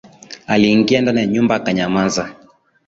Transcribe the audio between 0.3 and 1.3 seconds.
Aliingia ndani ya